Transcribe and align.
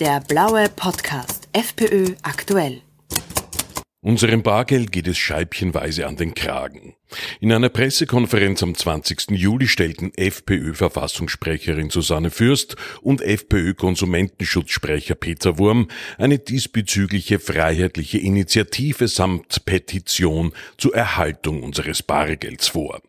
Der 0.00 0.20
blaue 0.20 0.70
Podcast 0.70 1.50
FPÖ 1.52 2.14
aktuell. 2.22 2.80
Unserem 4.00 4.42
Bargeld 4.42 4.92
geht 4.92 5.06
es 5.06 5.18
scheibchenweise 5.18 6.06
an 6.06 6.16
den 6.16 6.34
Kragen. 6.34 6.94
In 7.38 7.52
einer 7.52 7.68
Pressekonferenz 7.68 8.62
am 8.62 8.74
20. 8.74 9.32
Juli 9.32 9.68
stellten 9.68 10.10
FPÖ-Verfassungssprecherin 10.14 11.90
Susanne 11.90 12.30
Fürst 12.30 12.76
und 13.02 13.20
FPÖ-Konsumentenschutzsprecher 13.20 15.16
Peter 15.16 15.58
Wurm 15.58 15.88
eine 16.16 16.38
diesbezügliche 16.38 17.38
freiheitliche 17.38 18.16
Initiative 18.16 19.06
samt 19.06 19.66
Petition 19.66 20.54
zur 20.78 20.94
Erhaltung 20.94 21.62
unseres 21.62 22.02
Bargelds 22.02 22.68
vor. 22.68 23.02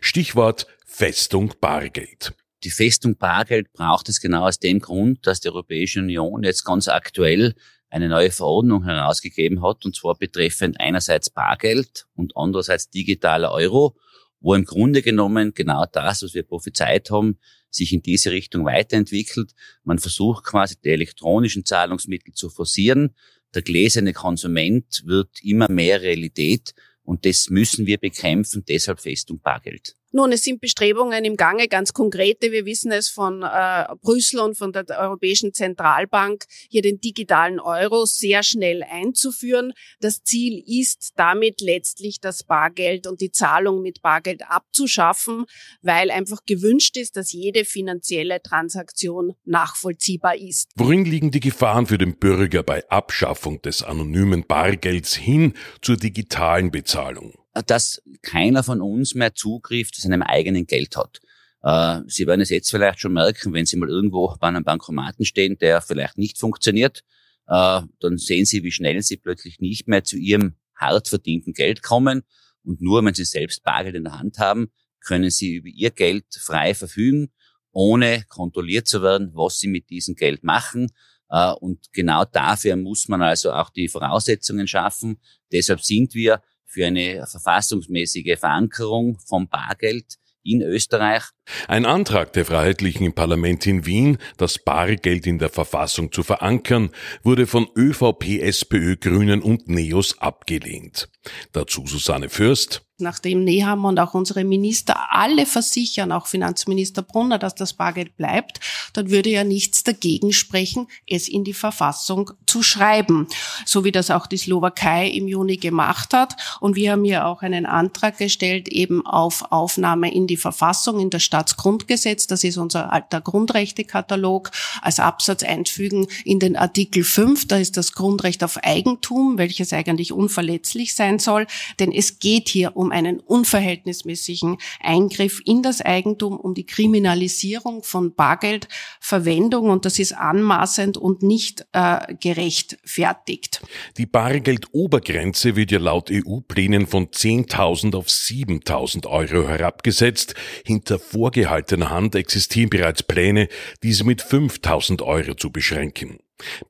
Stichwort 0.00 0.66
Festung 0.86 1.52
Bargeld. 1.60 2.32
Die 2.64 2.70
Festung 2.70 3.16
Bargeld 3.16 3.72
braucht 3.72 4.08
es 4.08 4.20
genau 4.20 4.46
aus 4.46 4.58
dem 4.58 4.80
Grund, 4.80 5.26
dass 5.26 5.40
die 5.40 5.48
Europäische 5.48 6.00
Union 6.00 6.42
jetzt 6.42 6.64
ganz 6.64 6.88
aktuell 6.88 7.54
eine 7.88 8.08
neue 8.08 8.32
Verordnung 8.32 8.84
herausgegeben 8.84 9.62
hat, 9.62 9.84
und 9.84 9.94
zwar 9.94 10.16
betreffend 10.16 10.80
einerseits 10.80 11.30
Bargeld 11.30 12.06
und 12.14 12.36
andererseits 12.36 12.90
digitaler 12.90 13.52
Euro, 13.52 13.96
wo 14.40 14.54
im 14.54 14.64
Grunde 14.64 15.02
genommen 15.02 15.54
genau 15.54 15.84
das, 15.90 16.22
was 16.22 16.34
wir 16.34 16.42
prophezeit 16.42 17.10
haben, 17.10 17.38
sich 17.70 17.92
in 17.92 18.02
diese 18.02 18.32
Richtung 18.32 18.64
weiterentwickelt. 18.64 19.52
Man 19.84 19.98
versucht 19.98 20.44
quasi 20.44 20.74
die 20.82 20.90
elektronischen 20.90 21.64
Zahlungsmittel 21.64 22.34
zu 22.34 22.50
forcieren. 22.50 23.14
Der 23.54 23.62
gläserne 23.62 24.12
Konsument 24.12 25.02
wird 25.06 25.30
immer 25.42 25.70
mehr 25.70 26.02
Realität 26.02 26.74
und 27.02 27.24
das 27.24 27.50
müssen 27.50 27.86
wir 27.86 27.98
bekämpfen, 27.98 28.64
deshalb 28.68 29.00
Festung 29.00 29.40
Bargeld. 29.40 29.94
Nun, 30.10 30.32
es 30.32 30.42
sind 30.42 30.60
Bestrebungen 30.60 31.24
im 31.26 31.36
Gange, 31.36 31.68
ganz 31.68 31.92
konkrete. 31.92 32.50
Wir 32.50 32.64
wissen 32.64 32.90
es 32.92 33.10
von 33.10 33.42
äh, 33.42 33.84
Brüssel 34.00 34.40
und 34.40 34.56
von 34.56 34.72
der 34.72 34.86
Europäischen 34.98 35.52
Zentralbank, 35.52 36.44
hier 36.70 36.80
den 36.80 36.98
digitalen 36.98 37.60
Euro 37.60 38.06
sehr 38.06 38.42
schnell 38.42 38.82
einzuführen. 38.82 39.74
Das 40.00 40.22
Ziel 40.22 40.62
ist 40.66 41.12
damit 41.16 41.60
letztlich 41.60 42.20
das 42.20 42.42
Bargeld 42.42 43.06
und 43.06 43.20
die 43.20 43.32
Zahlung 43.32 43.82
mit 43.82 44.00
Bargeld 44.00 44.42
abzuschaffen, 44.48 45.44
weil 45.82 46.10
einfach 46.10 46.38
gewünscht 46.46 46.96
ist, 46.96 47.16
dass 47.16 47.32
jede 47.32 47.66
finanzielle 47.66 48.40
Transaktion 48.40 49.34
nachvollziehbar 49.44 50.36
ist. 50.36 50.70
Worin 50.76 51.04
liegen 51.04 51.32
die 51.32 51.40
Gefahren 51.40 51.86
für 51.86 51.98
den 51.98 52.16
Bürger 52.18 52.62
bei 52.62 52.88
Abschaffung 52.88 53.60
des 53.60 53.82
anonymen 53.82 54.46
Bargelds 54.46 55.14
hin 55.14 55.52
zur 55.82 55.98
digitalen 55.98 56.70
Bezahlung? 56.70 57.34
Dass 57.66 58.02
keiner 58.22 58.62
von 58.62 58.80
uns 58.80 59.14
mehr 59.14 59.34
Zugriff 59.34 59.92
zu 59.92 60.00
seinem 60.00 60.22
eigenen 60.22 60.66
Geld 60.66 60.96
hat. 60.96 61.20
Äh, 61.62 62.02
Sie 62.06 62.26
werden 62.26 62.40
es 62.40 62.50
jetzt 62.50 62.70
vielleicht 62.70 63.00
schon 63.00 63.12
merken, 63.12 63.52
wenn 63.52 63.66
Sie 63.66 63.76
mal 63.76 63.88
irgendwo 63.88 64.34
bei 64.38 64.48
einem 64.48 64.64
Bankomaten 64.64 65.24
stehen, 65.24 65.58
der 65.58 65.80
vielleicht 65.80 66.18
nicht 66.18 66.38
funktioniert, 66.38 67.02
äh, 67.46 67.80
dann 68.00 68.18
sehen 68.18 68.44
Sie, 68.44 68.62
wie 68.62 68.72
schnell 68.72 69.00
Sie 69.02 69.16
plötzlich 69.16 69.58
nicht 69.60 69.88
mehr 69.88 70.04
zu 70.04 70.16
Ihrem 70.16 70.56
hart 70.76 71.08
verdienten 71.08 71.52
Geld 71.52 71.82
kommen. 71.82 72.22
Und 72.62 72.80
nur 72.80 73.04
wenn 73.04 73.14
Sie 73.14 73.24
selbst 73.24 73.64
Bargeld 73.64 73.96
in 73.96 74.04
der 74.04 74.18
Hand 74.18 74.38
haben, 74.38 74.70
können 75.00 75.30
Sie 75.30 75.56
über 75.56 75.68
Ihr 75.68 75.90
Geld 75.90 76.26
frei 76.38 76.74
verfügen, 76.74 77.32
ohne 77.72 78.24
kontrolliert 78.28 78.86
zu 78.86 79.02
werden, 79.02 79.30
was 79.34 79.58
Sie 79.58 79.68
mit 79.68 79.90
diesem 79.90 80.14
Geld 80.14 80.44
machen. 80.44 80.90
Äh, 81.30 81.52
und 81.52 81.92
genau 81.92 82.24
dafür 82.24 82.76
muss 82.76 83.08
man 83.08 83.22
also 83.22 83.52
auch 83.52 83.70
die 83.70 83.88
Voraussetzungen 83.88 84.68
schaffen. 84.68 85.18
Deshalb 85.50 85.80
sind 85.80 86.14
wir 86.14 86.42
für 86.68 86.86
eine 86.86 87.26
verfassungsmäßige 87.26 88.38
Verankerung 88.38 89.18
vom 89.26 89.48
Bargeld 89.48 90.18
in 90.44 90.62
Österreich. 90.62 91.24
Ein 91.66 91.86
Antrag 91.86 92.32
der 92.32 92.44
Freiheitlichen 92.44 93.04
im 93.04 93.12
Parlament 93.12 93.66
in 93.66 93.86
Wien, 93.86 94.18
das 94.36 94.58
Bargeld 94.58 95.26
in 95.26 95.38
der 95.38 95.48
Verfassung 95.48 96.12
zu 96.12 96.22
verankern, 96.22 96.90
wurde 97.22 97.46
von 97.46 97.68
ÖVP, 97.76 98.40
SPÖ, 98.40 98.96
Grünen 98.96 99.42
und 99.42 99.68
NEOS 99.68 100.20
abgelehnt. 100.20 101.08
Dazu 101.52 101.86
Susanne 101.86 102.28
Fürst. 102.28 102.82
Nachdem 103.00 103.44
Nehammer 103.44 103.90
und 103.90 104.00
auch 104.00 104.14
unsere 104.14 104.42
Minister 104.42 105.12
alle 105.12 105.46
versichern, 105.46 106.10
auch 106.10 106.26
Finanzminister 106.26 107.00
Brunner, 107.02 107.38
dass 107.38 107.54
das 107.54 107.74
Bargeld 107.74 108.16
bleibt, 108.16 108.58
dann 108.92 109.10
würde 109.10 109.30
ja 109.30 109.44
nichts 109.44 109.84
dagegen 109.84 110.32
sprechen, 110.32 110.88
es 111.06 111.28
in 111.28 111.44
die 111.44 111.54
Verfassung 111.54 112.32
zu 112.46 112.64
schreiben, 112.64 113.28
so 113.64 113.84
wie 113.84 113.92
das 113.92 114.10
auch 114.10 114.26
die 114.26 114.36
Slowakei 114.36 115.08
im 115.10 115.28
Juni 115.28 115.58
gemacht 115.58 116.12
hat. 116.12 116.34
Und 116.58 116.74
wir 116.74 116.90
haben 116.90 117.04
ja 117.04 117.24
auch 117.26 117.42
einen 117.42 117.66
Antrag 117.66 118.18
gestellt, 118.18 118.66
eben 118.66 119.06
auf 119.06 119.52
Aufnahme 119.52 120.12
in 120.12 120.26
die 120.26 120.36
Verfassung, 120.36 120.98
in 120.98 121.10
das 121.10 121.22
Staatsgrundgesetz, 121.22 122.26
das 122.26 122.42
ist 122.42 122.56
unser 122.56 122.92
alter 122.92 123.20
Grundrechtekatalog, 123.20 124.50
als 124.82 124.98
Absatz 124.98 125.44
einfügen 125.44 126.08
in 126.24 126.40
den 126.40 126.56
Artikel 126.56 127.04
5, 127.04 127.46
da 127.46 127.58
ist 127.58 127.76
das 127.76 127.92
Grundrecht 127.92 128.42
auf 128.42 128.56
Eigentum, 128.56 129.38
welches 129.38 129.72
eigentlich 129.72 130.12
unverletzlich 130.12 130.96
sein 130.96 131.17
soll, 131.20 131.46
denn 131.78 131.92
es 131.92 132.18
geht 132.18 132.48
hier 132.48 132.76
um 132.76 132.88
um 132.88 132.92
einen 132.92 133.20
unverhältnismäßigen 133.20 134.56
Eingriff 134.80 135.42
in 135.44 135.62
das 135.62 135.82
Eigentum, 135.82 136.40
um 136.40 136.54
die 136.54 136.64
Kriminalisierung 136.64 137.82
von 137.82 138.14
Bargeldverwendung 138.14 139.68
und 139.68 139.84
das 139.84 139.98
ist 139.98 140.14
anmaßend 140.14 140.96
und 140.96 141.22
nicht 141.22 141.66
äh, 141.72 142.14
gerechtfertigt. 142.18 143.60
Die 143.98 144.06
Bargeldobergrenze 144.06 145.54
wird 145.54 145.70
ja 145.70 145.78
laut 145.78 146.10
EU-Plänen 146.10 146.86
von 146.86 147.08
10.000 147.08 147.94
auf 147.94 148.06
7.000 148.06 149.06
Euro 149.06 149.46
herabgesetzt. 149.46 150.34
Hinter 150.64 150.98
vorgehaltener 150.98 151.90
Hand 151.90 152.14
existieren 152.14 152.70
bereits 152.70 153.02
Pläne, 153.02 153.48
diese 153.82 154.04
mit 154.04 154.22
5.000 154.22 155.02
Euro 155.02 155.34
zu 155.34 155.50
beschränken. 155.50 156.20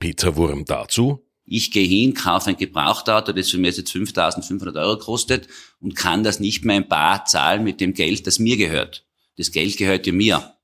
Peter 0.01 0.35
Wurm 0.37 0.65
dazu. 0.65 1.28
Ich 1.51 1.71
gehe 1.71 1.87
hin, 1.87 2.15
kaufe 2.15 2.51
ein 2.51 2.57
Gebrauchtauto, 2.57 3.33
das 3.33 3.51
für 3.51 3.59
mich 3.59 3.77
jetzt 3.77 3.93
5.500 3.93 4.81
Euro 4.81 4.99
kostet 4.99 5.49
und 5.81 5.97
kann 5.97 6.23
das 6.23 6.41
nicht 6.41 6.65
mehr 6.65 6.77
in 6.77 6.89
Bar 6.89 7.25
zahlen 7.25 7.65
mit 7.65 7.81
dem 7.81 7.95
Geld, 7.95 8.27
das 8.27 8.39
mir 8.39 8.57
gehört. 8.57 9.07
Das 9.37 9.53
Geld 9.53 9.77
gehört 9.77 10.07
ja 10.07 10.13
mir. 10.13 10.55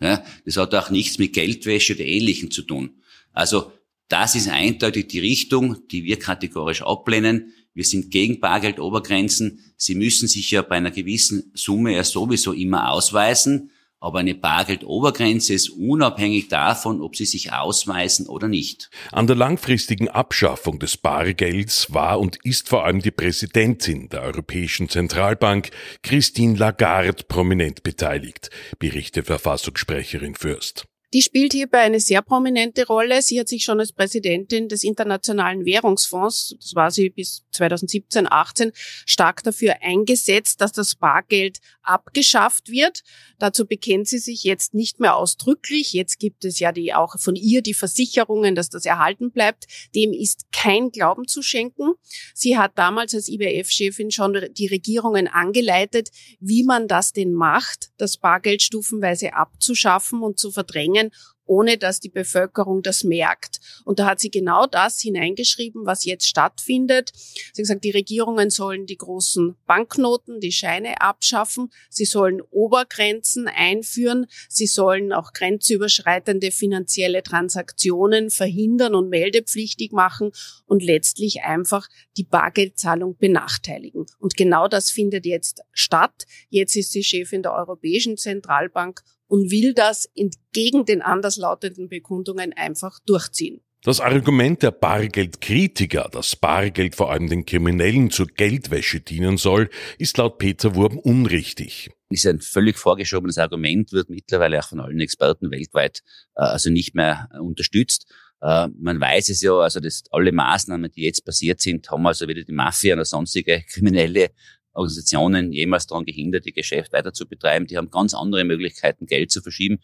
Ja, 0.00 0.22
das 0.44 0.56
hat 0.58 0.74
auch 0.74 0.90
nichts 0.90 1.18
mit 1.18 1.32
Geldwäsche 1.32 1.94
oder 1.94 2.04
Ähnlichem 2.04 2.50
zu 2.50 2.62
tun. 2.62 3.00
Also 3.32 3.72
das 4.08 4.34
ist 4.34 4.48
eindeutig 4.48 5.08
die 5.08 5.20
Richtung, 5.20 5.88
die 5.88 6.04
wir 6.04 6.18
kategorisch 6.18 6.82
ablehnen. 6.82 7.52
Wir 7.72 7.84
sind 7.84 8.10
gegen 8.10 8.40
Bargeldobergrenzen. 8.40 9.60
Sie 9.76 9.94
müssen 9.94 10.28
sich 10.28 10.50
ja 10.50 10.62
bei 10.62 10.76
einer 10.76 10.90
gewissen 10.90 11.50
Summe 11.54 11.94
ja 11.94 12.04
sowieso 12.04 12.52
immer 12.52 12.90
ausweisen. 12.90 13.70
Aber 13.98 14.18
eine 14.18 14.34
Bargeldobergrenze 14.34 15.54
ist 15.54 15.70
unabhängig 15.70 16.48
davon, 16.48 17.00
ob 17.00 17.16
sie 17.16 17.24
sich 17.24 17.52
ausweisen 17.52 18.26
oder 18.26 18.46
nicht. 18.46 18.90
An 19.10 19.26
der 19.26 19.36
langfristigen 19.36 20.08
Abschaffung 20.08 20.78
des 20.78 20.96
Bargelds 20.96 21.92
war 21.92 22.20
und 22.20 22.38
ist 22.44 22.68
vor 22.68 22.84
allem 22.84 23.00
die 23.00 23.10
Präsidentin 23.10 24.08
der 24.08 24.22
Europäischen 24.22 24.88
Zentralbank, 24.88 25.70
Christine 26.02 26.56
Lagarde, 26.56 27.24
prominent 27.26 27.82
beteiligt, 27.82 28.50
berichtet 28.78 29.26
Verfassungssprecherin 29.26 30.34
Fürst. 30.34 30.86
Die 31.16 31.22
spielt 31.22 31.54
hierbei 31.54 31.78
eine 31.78 31.98
sehr 31.98 32.20
prominente 32.20 32.86
Rolle. 32.86 33.22
Sie 33.22 33.40
hat 33.40 33.48
sich 33.48 33.64
schon 33.64 33.80
als 33.80 33.90
Präsidentin 33.90 34.68
des 34.68 34.84
Internationalen 34.84 35.64
Währungsfonds, 35.64 36.56
das 36.60 36.74
war 36.74 36.90
sie 36.90 37.08
bis 37.08 37.42
2017, 37.52 38.30
18, 38.30 38.72
stark 39.06 39.42
dafür 39.42 39.76
eingesetzt, 39.80 40.60
dass 40.60 40.72
das 40.72 40.94
Bargeld 40.94 41.60
abgeschafft 41.80 42.68
wird. 42.68 43.02
Dazu 43.38 43.66
bekennt 43.66 44.08
sie 44.08 44.18
sich 44.18 44.44
jetzt 44.44 44.74
nicht 44.74 45.00
mehr 45.00 45.16
ausdrücklich. 45.16 45.94
Jetzt 45.94 46.18
gibt 46.18 46.44
es 46.44 46.58
ja 46.58 46.70
die, 46.70 46.92
auch 46.92 47.18
von 47.18 47.34
ihr 47.34 47.62
die 47.62 47.72
Versicherungen, 47.72 48.54
dass 48.54 48.68
das 48.68 48.84
erhalten 48.84 49.30
bleibt. 49.30 49.64
Dem 49.94 50.12
ist 50.12 50.52
kein 50.52 50.90
Glauben 50.90 51.26
zu 51.26 51.40
schenken. 51.40 51.94
Sie 52.34 52.58
hat 52.58 52.72
damals 52.76 53.14
als 53.14 53.30
IWF-Chefin 53.30 54.10
schon 54.10 54.38
die 54.52 54.66
Regierungen 54.66 55.28
angeleitet, 55.28 56.10
wie 56.40 56.64
man 56.64 56.88
das 56.88 57.14
denn 57.14 57.32
macht, 57.32 57.88
das 57.96 58.18
Bargeld 58.18 58.60
stufenweise 58.60 59.32
abzuschaffen 59.32 60.20
und 60.20 60.38
zu 60.38 60.50
verdrängen 60.50 61.05
bringen, 61.06 61.36
ohne 61.48 61.78
dass 61.78 62.00
die 62.00 62.08
Bevölkerung 62.08 62.82
das 62.82 63.04
merkt. 63.04 63.60
Und 63.84 64.00
da 64.00 64.06
hat 64.06 64.18
sie 64.18 64.30
genau 64.30 64.66
das 64.66 65.00
hineingeschrieben, 65.00 65.86
was 65.86 66.04
jetzt 66.04 66.26
stattfindet. 66.26 67.12
Sie 67.14 67.62
hat 67.62 67.68
gesagt, 67.68 67.84
die 67.84 67.92
Regierungen 67.92 68.50
sollen 68.50 68.86
die 68.86 68.96
großen 68.96 69.54
Banknoten, 69.64 70.40
die 70.40 70.50
Scheine 70.50 71.00
abschaffen. 71.00 71.70
Sie 71.88 72.04
sollen 72.04 72.40
Obergrenzen 72.50 73.46
einführen. 73.46 74.26
Sie 74.48 74.66
sollen 74.66 75.12
auch 75.12 75.32
grenzüberschreitende 75.34 76.50
finanzielle 76.50 77.22
Transaktionen 77.22 78.30
verhindern 78.30 78.96
und 78.96 79.08
meldepflichtig 79.08 79.92
machen 79.92 80.32
und 80.66 80.82
letztlich 80.82 81.42
einfach 81.42 81.86
die 82.16 82.24
Bargeldzahlung 82.24 83.16
benachteiligen. 83.18 84.06
Und 84.18 84.36
genau 84.36 84.66
das 84.66 84.90
findet 84.90 85.26
jetzt 85.26 85.60
statt. 85.70 86.24
Jetzt 86.48 86.74
ist 86.74 86.90
sie 86.90 87.04
Chefin 87.04 87.44
der 87.44 87.54
Europäischen 87.54 88.16
Zentralbank 88.16 89.02
und 89.28 89.50
will 89.50 89.74
das 89.74 90.08
entgegen 90.14 90.84
den 90.84 91.02
anderslautenden 91.02 91.88
Bekundungen 91.88 92.52
einfach 92.52 92.98
durchziehen. 93.06 93.60
Das 93.82 94.00
Argument 94.00 94.62
der 94.62 94.72
Bargeldkritiker, 94.72 96.08
dass 96.10 96.34
Bargeld 96.34 96.96
vor 96.96 97.12
allem 97.12 97.28
den 97.28 97.46
Kriminellen 97.46 98.10
zur 98.10 98.26
Geldwäsche 98.26 99.00
dienen 99.00 99.36
soll, 99.36 99.70
ist 99.98 100.16
laut 100.16 100.38
Peter 100.38 100.74
Wurm 100.74 100.98
unrichtig. 100.98 101.90
Ist 102.08 102.26
ein 102.26 102.40
völlig 102.40 102.78
vorgeschobenes 102.78 103.38
Argument, 103.38 103.92
wird 103.92 104.10
mittlerweile 104.10 104.58
auch 104.58 104.68
von 104.68 104.80
allen 104.80 104.98
Experten 104.98 105.50
weltweit 105.50 106.02
äh, 106.34 106.42
also 106.42 106.70
nicht 106.70 106.96
mehr 106.96 107.28
unterstützt. 107.40 108.12
Äh, 108.40 108.68
man 108.78 109.00
weiß 109.00 109.28
es 109.28 109.40
ja, 109.40 109.52
also 109.52 109.80
dass 109.80 110.04
alle 110.10 110.32
Maßnahmen, 110.32 110.90
die 110.90 111.02
jetzt 111.02 111.24
passiert 111.24 111.60
sind, 111.60 111.90
haben 111.90 112.06
also 112.06 112.26
wieder 112.28 112.42
die 112.42 112.52
Mafia 112.52 112.94
oder 112.94 113.04
sonstige 113.04 113.62
kriminelle 113.72 114.30
Organisationen 114.76 115.52
jemals 115.52 115.86
daran 115.86 116.04
gehindert, 116.04 116.46
ihr 116.46 116.52
Geschäft 116.52 116.92
weiter 116.92 117.12
zu 117.12 117.26
betreiben. 117.26 117.66
Die 117.66 117.76
haben 117.76 117.90
ganz 117.90 118.14
andere 118.14 118.44
Möglichkeiten, 118.44 119.06
Geld 119.06 119.30
zu 119.30 119.40
verschieben. 119.40 119.78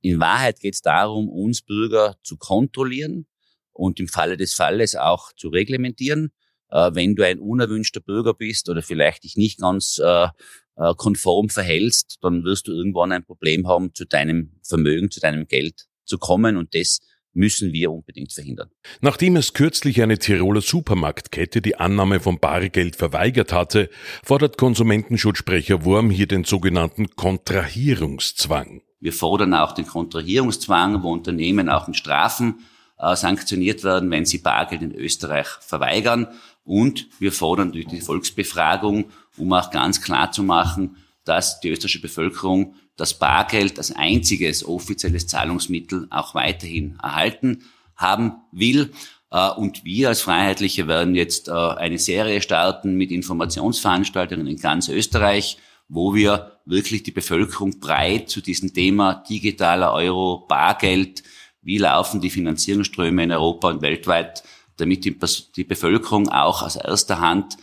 In 0.00 0.18
Wahrheit 0.18 0.60
geht 0.60 0.74
es 0.74 0.82
darum, 0.82 1.28
uns 1.28 1.62
Bürger 1.62 2.16
zu 2.22 2.36
kontrollieren 2.36 3.26
und 3.72 4.00
im 4.00 4.08
Falle 4.08 4.36
des 4.36 4.54
Falles 4.54 4.96
auch 4.96 5.32
zu 5.34 5.48
reglementieren. 5.48 6.32
Äh, 6.70 6.90
wenn 6.94 7.14
du 7.14 7.24
ein 7.24 7.38
unerwünschter 7.38 8.00
Bürger 8.00 8.34
bist 8.34 8.68
oder 8.68 8.82
vielleicht 8.82 9.24
dich 9.24 9.36
nicht 9.36 9.60
ganz 9.60 10.00
äh, 10.02 10.28
äh, 10.76 10.94
konform 10.96 11.50
verhältst, 11.50 12.18
dann 12.22 12.44
wirst 12.44 12.66
du 12.66 12.72
irgendwann 12.72 13.12
ein 13.12 13.24
Problem 13.24 13.68
haben, 13.68 13.94
zu 13.94 14.06
deinem 14.06 14.58
Vermögen, 14.62 15.10
zu 15.10 15.20
deinem 15.20 15.46
Geld 15.46 15.86
zu 16.04 16.18
kommen 16.18 16.56
und 16.56 16.74
das 16.74 17.00
müssen 17.34 17.72
wir 17.72 17.90
unbedingt 17.90 18.32
verhindern. 18.32 18.70
Nachdem 19.00 19.36
es 19.36 19.52
kürzlich 19.52 20.02
eine 20.02 20.18
Tiroler 20.18 20.60
Supermarktkette 20.60 21.62
die 21.62 21.76
Annahme 21.76 22.20
von 22.20 22.38
Bargeld 22.38 22.96
verweigert 22.96 23.52
hatte, 23.52 23.90
fordert 24.22 24.58
Konsumentenschutzsprecher 24.58 25.84
Wurm 25.84 26.10
hier 26.10 26.26
den 26.26 26.44
sogenannten 26.44 27.14
Kontrahierungszwang. 27.16 28.82
Wir 29.00 29.12
fordern 29.12 29.54
auch 29.54 29.72
den 29.72 29.86
Kontrahierungszwang, 29.86 31.02
wo 31.02 31.12
Unternehmen 31.12 31.68
auch 31.68 31.88
mit 31.88 31.96
Strafen 31.96 32.60
äh, 32.98 33.16
sanktioniert 33.16 33.82
werden, 33.82 34.10
wenn 34.10 34.24
sie 34.24 34.38
Bargeld 34.38 34.82
in 34.82 34.94
Österreich 34.94 35.48
verweigern. 35.60 36.28
Und 36.64 37.08
wir 37.18 37.32
fordern 37.32 37.72
durch 37.72 37.86
die 37.86 38.00
Volksbefragung, 38.00 39.06
um 39.36 39.52
auch 39.52 39.70
ganz 39.70 40.00
klar 40.00 40.30
zu 40.30 40.44
machen, 40.44 40.96
dass 41.24 41.60
die 41.60 41.70
österreichische 41.70 42.00
Bevölkerung 42.00 42.76
das 42.96 43.18
Bargeld 43.18 43.78
als 43.78 43.94
einziges 43.94 44.66
offizielles 44.66 45.26
Zahlungsmittel 45.26 46.06
auch 46.10 46.34
weiterhin 46.34 46.98
erhalten 47.02 47.64
haben 47.96 48.34
will. 48.52 48.92
Äh, 49.30 49.50
und 49.50 49.84
wir 49.84 50.08
als 50.08 50.20
Freiheitliche 50.20 50.88
werden 50.88 51.14
jetzt 51.14 51.48
äh, 51.48 51.52
eine 51.52 51.98
Serie 51.98 52.42
starten 52.42 52.96
mit 52.96 53.10
Informationsveranstaltungen 53.10 54.46
in 54.46 54.58
ganz 54.58 54.88
Österreich, 54.88 55.58
wo 55.88 56.14
wir 56.14 56.58
wirklich 56.64 57.02
die 57.02 57.10
Bevölkerung 57.10 57.80
breit 57.80 58.30
zu 58.30 58.40
diesem 58.40 58.72
Thema 58.72 59.24
digitaler 59.28 59.92
Euro, 59.92 60.46
Bargeld, 60.48 61.22
wie 61.60 61.78
laufen 61.78 62.20
die 62.20 62.30
Finanzierungsströme 62.30 63.24
in 63.24 63.32
Europa 63.32 63.68
und 63.68 63.82
weltweit, 63.82 64.42
damit 64.76 65.04
die, 65.04 65.64
Bevölkerung 65.64 66.28
auch 66.28 66.62
aus 66.62 66.76
erster 66.76 67.20
Hand 67.20 67.56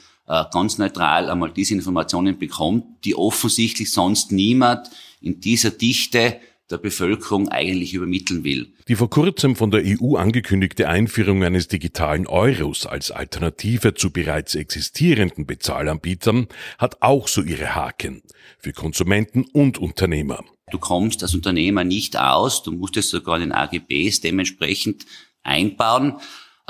ganz 0.51 0.77
neutral 0.77 1.29
einmal 1.29 1.51
diese 1.51 1.73
Informationen 1.73 2.37
bekommt, 2.37 3.03
die 3.03 3.15
offensichtlich 3.15 3.91
sonst 3.91 4.31
niemand 4.31 4.89
in 5.21 5.39
dieser 5.39 5.71
Dichte 5.71 6.39
der 6.69 6.77
Bevölkerung 6.77 7.49
eigentlich 7.49 7.95
übermitteln 7.95 8.43
will. 8.43 8.73
Die 8.87 8.95
vor 8.95 9.09
kurzem 9.09 9.55
von 9.55 9.71
der 9.71 9.81
EU 9.83 10.17
angekündigte 10.17 10.87
Einführung 10.87 11.43
eines 11.43 11.67
digitalen 11.67 12.27
Euros 12.27 12.85
als 12.85 13.09
Alternative 13.09 13.95
zu 13.95 14.11
bereits 14.11 14.53
existierenden 14.53 15.47
Bezahlanbietern 15.47 16.47
hat 16.77 17.01
auch 17.01 17.27
so 17.27 17.41
ihre 17.41 17.73
Haken 17.73 18.21
für 18.59 18.71
Konsumenten 18.71 19.45
und 19.51 19.79
Unternehmer. 19.79 20.43
Du 20.71 20.77
kommst 20.77 21.23
als 21.23 21.33
Unternehmer 21.33 21.83
nicht 21.83 22.19
aus, 22.19 22.61
du 22.61 22.71
musst 22.71 22.97
es 22.97 23.09
sogar 23.09 23.37
in 23.37 23.49
den 23.49 23.51
AGBs 23.51 24.21
dementsprechend 24.21 25.07
einbauen. 25.41 26.17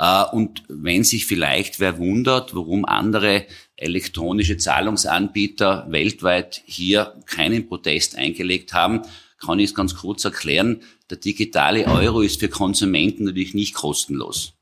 Äh, 0.00 0.24
und 0.32 0.62
wenn 0.68 1.04
sich 1.04 1.26
vielleicht 1.26 1.78
wer 1.78 1.98
wundert, 1.98 2.54
warum 2.54 2.84
andere 2.86 3.46
elektronische 3.76 4.56
Zahlungsanbieter 4.56 5.86
weltweit 5.90 6.62
hier 6.64 7.14
keinen 7.26 7.68
Protest 7.68 8.16
eingelegt 8.16 8.72
haben, 8.72 9.02
kann 9.38 9.58
ich 9.58 9.70
es 9.70 9.74
ganz 9.74 9.94
kurz 9.94 10.24
erklären. 10.24 10.82
Der 11.10 11.18
digitale 11.18 11.86
Euro 11.86 12.22
ist 12.22 12.40
für 12.40 12.48
Konsumenten 12.48 13.24
natürlich 13.24 13.54
nicht 13.54 13.74
kostenlos. 13.74 14.54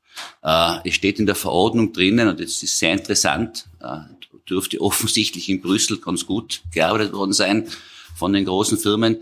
Äh, 0.43 0.87
es 0.87 0.95
steht 0.95 1.19
in 1.19 1.25
der 1.25 1.35
Verordnung 1.35 1.93
drinnen 1.93 2.27
und 2.27 2.41
es 2.41 2.61
ist 2.61 2.77
sehr 2.77 2.91
interessant, 2.91 3.65
äh, 3.79 3.99
dürfte 4.49 4.81
offensichtlich 4.81 5.47
in 5.47 5.61
Brüssel 5.61 5.99
ganz 5.99 6.25
gut 6.25 6.63
gearbeitet 6.73 7.13
worden 7.13 7.33
sein 7.33 7.67
von 8.15 8.33
den 8.33 8.45
großen 8.45 8.77
Firmen, 8.77 9.21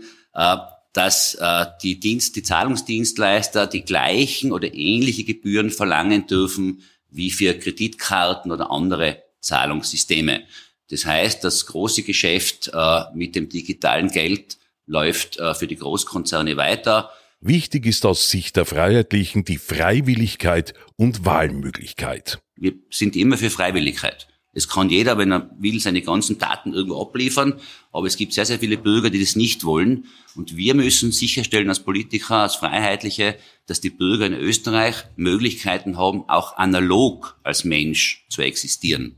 dass 0.92 1.34
äh, 1.34 1.66
die, 1.82 2.00
Dienst, 2.00 2.36
die 2.36 2.42
Zahlungsdienstleister 2.42 3.66
die 3.66 3.84
gleichen 3.84 4.52
oder 4.52 4.74
ähnliche 4.74 5.24
Gebühren 5.24 5.70
verlangen 5.70 6.26
dürfen 6.26 6.82
wie 7.10 7.30
für 7.30 7.54
Kreditkarten 7.54 8.50
oder 8.50 8.70
andere 8.70 9.22
Zahlungssysteme. 9.40 10.42
Das 10.90 11.04
heißt, 11.04 11.44
das 11.44 11.66
große 11.66 12.02
Geschäft 12.02 12.70
äh, 12.72 13.02
mit 13.14 13.34
dem 13.36 13.48
digitalen 13.48 14.08
Geld 14.08 14.58
läuft 14.86 15.38
äh, 15.38 15.54
für 15.54 15.66
die 15.66 15.76
Großkonzerne 15.76 16.56
weiter. 16.56 17.10
Wichtig 17.40 17.86
ist 17.86 18.04
aus 18.04 18.30
Sicht 18.30 18.56
der 18.56 18.64
Freiheitlichen 18.64 19.44
die 19.44 19.58
Freiwilligkeit 19.58 20.74
und 20.96 21.24
Wahlmöglichkeit. 21.24 22.40
Wir 22.56 22.72
sind 22.90 23.14
immer 23.14 23.38
für 23.38 23.50
Freiwilligkeit. 23.50 24.26
Es 24.58 24.68
kann 24.68 24.90
jeder, 24.90 25.16
wenn 25.18 25.30
er 25.30 25.48
will, 25.60 25.78
seine 25.78 26.02
ganzen 26.02 26.36
Daten 26.36 26.74
irgendwo 26.74 27.00
abliefern. 27.00 27.60
Aber 27.92 28.08
es 28.08 28.16
gibt 28.16 28.32
sehr, 28.32 28.44
sehr 28.44 28.58
viele 28.58 28.76
Bürger, 28.76 29.08
die 29.08 29.20
das 29.20 29.36
nicht 29.36 29.62
wollen. 29.62 30.06
Und 30.34 30.56
wir 30.56 30.74
müssen 30.74 31.12
sicherstellen 31.12 31.68
als 31.68 31.78
Politiker, 31.78 32.38
als 32.38 32.56
Freiheitliche, 32.56 33.36
dass 33.66 33.80
die 33.80 33.90
Bürger 33.90 34.26
in 34.26 34.34
Österreich 34.34 35.04
Möglichkeiten 35.14 35.96
haben, 35.96 36.28
auch 36.28 36.56
analog 36.56 37.38
als 37.44 37.62
Mensch 37.62 38.26
zu 38.28 38.42
existieren. 38.42 39.14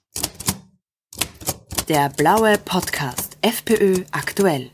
Der 1.89 2.09
blaue 2.11 2.59
Podcast 2.59 3.39
FPÖ 3.41 4.03
aktuell. 4.11 4.73